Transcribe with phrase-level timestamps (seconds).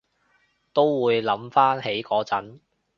[0.73, 2.59] 都會諗返起嗰陣